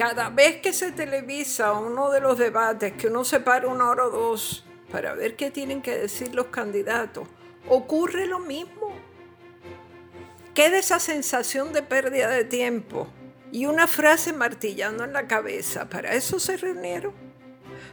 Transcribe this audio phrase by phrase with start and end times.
[0.00, 4.06] cada vez que se televisa uno de los debates, que uno se para una hora
[4.06, 7.28] o dos para ver qué tienen que decir los candidatos,
[7.68, 8.96] ocurre lo mismo.
[10.54, 13.08] Queda esa sensación de pérdida de tiempo
[13.52, 15.90] y una frase martillando en la cabeza.
[15.90, 17.12] ¿Para eso se reunieron?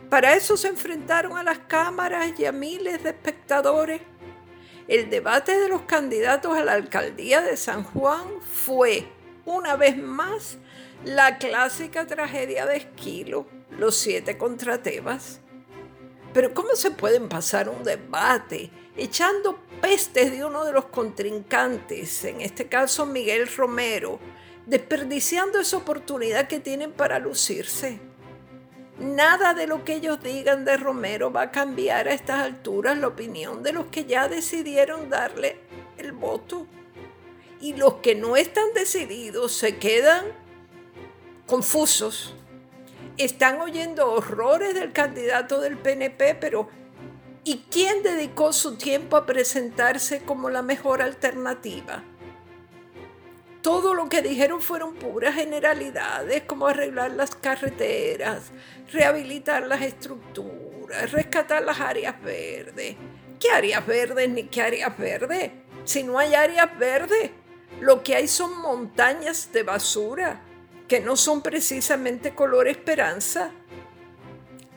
[0.10, 4.00] ¿Para eso se enfrentaron a las cámaras y a miles de espectadores?
[4.87, 9.05] El debate de los candidatos a la alcaldía de San Juan fue,
[9.43, 10.57] una vez más,
[11.07, 15.39] la clásica tragedia de Esquilo, los siete contra Tebas.
[16.34, 22.42] Pero ¿cómo se pueden pasar un debate echando pestes de uno de los contrincantes, en
[22.42, 24.20] este caso Miguel Romero,
[24.65, 28.01] desperdiciando esa oportunidad que tienen para lucirse?
[29.00, 33.08] Nada de lo que ellos digan de Romero va a cambiar a estas alturas la
[33.08, 35.58] opinión de los que ya decidieron darle
[35.98, 36.67] el voto.
[37.62, 40.26] Y los que no están decididos se quedan
[41.47, 42.36] confusos.
[43.17, 46.70] Están oyendo horrores del candidato del PNP, pero
[47.44, 52.03] ¿y quién dedicó su tiempo a presentarse como la mejor alternativa?
[53.68, 58.52] todo lo que dijeron fueron puras generalidades, como arreglar las carreteras,
[58.94, 62.95] rehabilitar las estructuras, rescatar las áreas verdes.
[63.38, 65.52] ¿Qué áreas verdes ni qué áreas verdes?
[65.84, 67.31] Si no hay áreas verdes,
[67.81, 70.40] lo que hay son montañas de basura,
[70.88, 73.52] que no son precisamente color esperanza.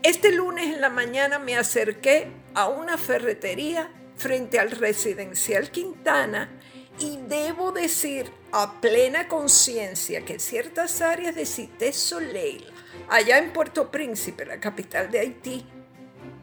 [0.03, 6.51] Este lunes en la mañana me acerqué a una ferretería frente al residencial Quintana
[6.99, 12.67] y debo decir a plena conciencia que ciertas áreas de Cité Soleil,
[13.09, 15.67] allá en Puerto Príncipe, la capital de Haití,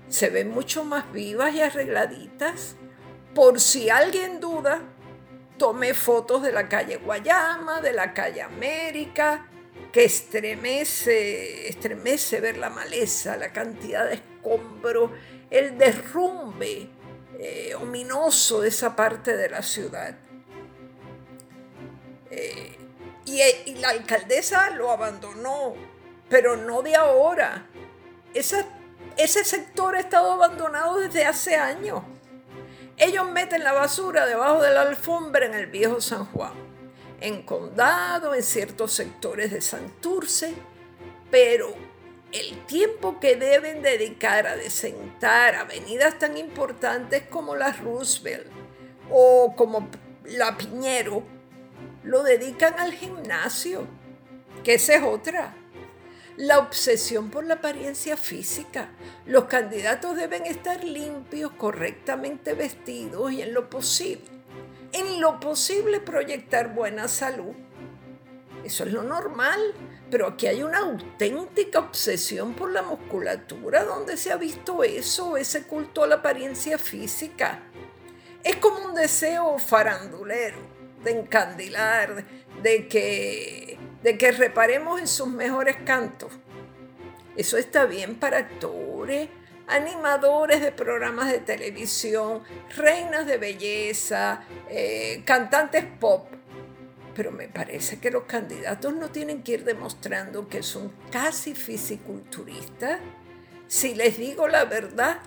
[0.09, 2.75] se ven mucho más vivas y arregladitas.
[3.35, 4.81] Por si alguien duda,
[5.57, 9.45] tomé fotos de la calle Guayama, de la calle América,
[9.91, 15.11] que estremece, estremece ver la maleza, la cantidad de escombro,
[15.49, 16.89] el derrumbe
[17.39, 20.15] eh, ominoso de esa parte de la ciudad.
[22.31, 22.77] Eh,
[23.25, 25.75] y, la alcaldesa lo abandonó,
[26.29, 27.67] pero no de ahora.
[28.33, 32.03] ese sector ha estado abandonado desde hace años.
[32.97, 36.53] Ellos meten la basura debajo de la alfombra en el viejo San Juan,
[37.21, 40.53] en Condado, en ciertos sectores de Santurce,
[41.31, 41.73] pero
[42.31, 48.47] el tiempo que deben dedicar a desentar avenidas tan importantes como la Roosevelt
[49.09, 49.89] o como
[50.25, 51.23] la Piñero,
[52.03, 53.85] lo dedican al gimnasio,
[54.63, 55.55] que esa es otra.
[56.35, 58.89] La obsesión por la apariencia física.
[59.25, 64.36] Los candidatos deben estar limpios, correctamente vestidos y en lo posible,
[64.91, 67.53] en lo posible proyectar buena salud.
[68.63, 69.59] Eso es lo normal,
[70.09, 73.83] pero aquí hay una auténtica obsesión por la musculatura.
[73.83, 77.63] ¿Dónde se ha visto eso, ese culto a la apariencia física?
[78.43, 80.57] Es como un deseo farandulero
[81.03, 82.25] de encandilar,
[82.61, 86.31] de que, de que reparemos en sus mejores cantos.
[87.35, 89.29] Eso está bien para actores,
[89.67, 92.41] animadores de programas de televisión,
[92.75, 96.27] reinas de belleza, eh, cantantes pop.
[97.13, 102.99] Pero me parece que los candidatos no tienen que ir demostrando que son casi fisiculturistas.
[103.67, 105.19] Si les digo la verdad,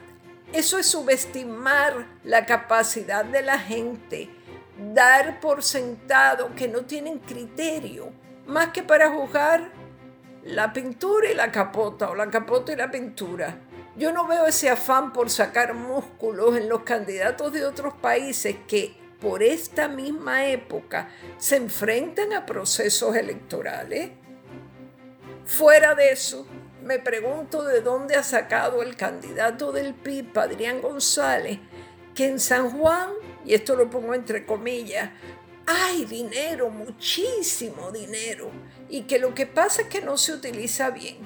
[0.53, 4.31] eso es subestimar la capacidad de la gente
[4.95, 8.11] dar por sentado que no tienen criterio
[8.47, 9.71] más que para juzgar
[10.45, 13.59] la pintura y la capota o la capota y la pintura.
[13.97, 18.97] Yo no veo ese afán por sacar músculos en los candidatos de otros países que
[19.21, 24.11] por esta misma época se enfrentan a procesos electorales.
[25.45, 26.47] Fuera de eso,
[26.83, 31.59] me pregunto de dónde ha sacado el candidato del PIB, Adrián González,
[32.15, 33.11] que en San Juan
[33.45, 35.11] y esto lo pongo entre comillas,
[35.67, 38.50] hay dinero, muchísimo dinero,
[38.88, 41.19] y que lo que pasa es que no se utiliza bien.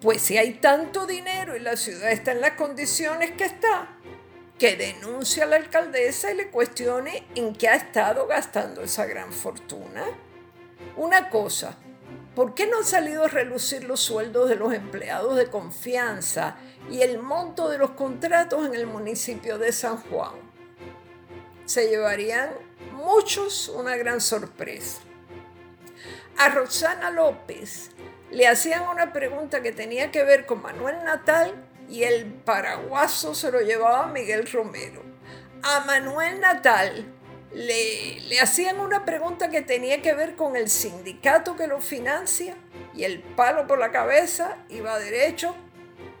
[0.00, 3.96] Pues si hay tanto dinero y la ciudad está en las condiciones que está,
[4.58, 9.32] que denuncie a la alcaldesa y le cuestione en qué ha estado gastando esa gran
[9.32, 10.04] fortuna.
[10.96, 11.76] Una cosa,
[12.34, 16.56] ¿por qué no han salido a relucir los sueldos de los empleados de confianza
[16.90, 20.48] y el monto de los contratos en el municipio de San Juan?
[21.68, 22.50] se llevarían
[22.92, 25.00] muchos una gran sorpresa.
[26.38, 27.90] A Rosana López
[28.30, 31.54] le hacían una pregunta que tenía que ver con Manuel Natal
[31.88, 35.02] y el paraguaso se lo llevaba Miguel Romero.
[35.62, 37.06] A Manuel Natal
[37.52, 42.54] le, le hacían una pregunta que tenía que ver con el sindicato que lo financia
[42.94, 45.54] y el palo por la cabeza iba derecho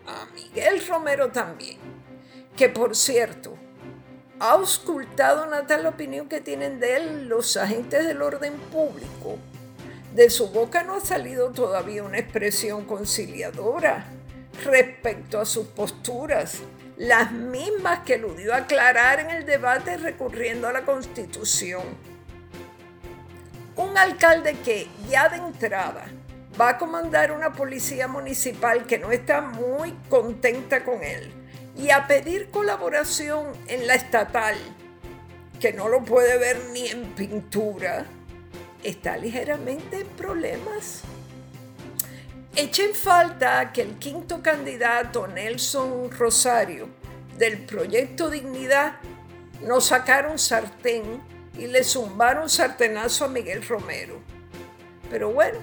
[0.06, 1.78] a Miguel Romero también,
[2.56, 3.58] que por cierto,
[4.40, 9.38] ha auscultado una tal opinión que tienen de él los agentes del orden público.
[10.14, 14.06] De su boca no ha salido todavía una expresión conciliadora
[14.64, 16.58] respecto a sus posturas,
[16.96, 21.82] las mismas que eludió aclarar en el debate recurriendo a la Constitución.
[23.76, 26.06] Un alcalde que ya de entrada
[26.60, 31.30] va a comandar una policía municipal que no está muy contenta con él
[31.76, 34.56] y a pedir colaboración en la estatal,
[35.60, 38.06] que no lo puede ver ni en pintura,
[38.82, 41.02] está ligeramente en problemas.
[42.56, 46.88] Echen falta que el quinto candidato, Nelson Rosario,
[47.36, 48.94] del proyecto Dignidad,
[49.62, 51.22] nos sacaron sartén
[51.56, 54.20] y le zumbaron sartenazo a Miguel Romero.
[55.10, 55.58] Pero bueno,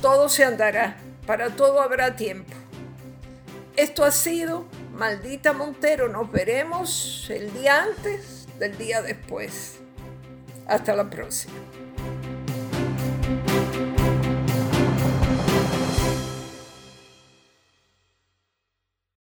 [0.00, 0.96] todo se andará,
[1.26, 2.52] para todo habrá tiempo.
[3.76, 9.81] Esto ha sido Maldita Montero, nos veremos el día antes del día después.
[10.72, 11.52] Hasta la prossima.